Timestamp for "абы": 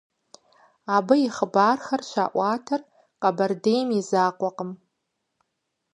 0.95-1.15